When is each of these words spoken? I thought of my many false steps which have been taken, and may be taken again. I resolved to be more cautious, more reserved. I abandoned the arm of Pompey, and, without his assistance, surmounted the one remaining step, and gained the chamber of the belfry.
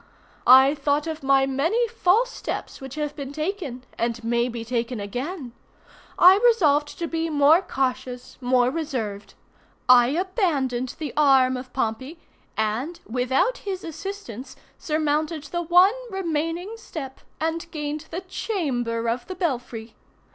I 0.47 0.73
thought 0.73 1.05
of 1.05 1.21
my 1.21 1.45
many 1.45 1.87
false 1.87 2.31
steps 2.31 2.81
which 2.81 2.95
have 2.95 3.15
been 3.15 3.31
taken, 3.31 3.83
and 3.99 4.23
may 4.23 4.49
be 4.49 4.65
taken 4.65 4.99
again. 4.99 5.51
I 6.17 6.37
resolved 6.43 6.97
to 6.97 7.05
be 7.07 7.29
more 7.29 7.61
cautious, 7.61 8.35
more 8.41 8.71
reserved. 8.71 9.35
I 9.87 10.07
abandoned 10.07 10.95
the 10.97 11.13
arm 11.15 11.55
of 11.55 11.71
Pompey, 11.71 12.17
and, 12.57 12.99
without 13.07 13.59
his 13.59 13.83
assistance, 13.83 14.55
surmounted 14.79 15.43
the 15.43 15.61
one 15.61 15.93
remaining 16.09 16.77
step, 16.77 17.21
and 17.39 17.69
gained 17.69 18.07
the 18.09 18.21
chamber 18.21 19.07
of 19.07 19.27
the 19.27 19.35
belfry. 19.35 19.93